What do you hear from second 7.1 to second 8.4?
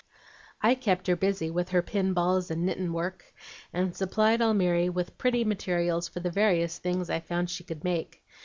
I found she could make.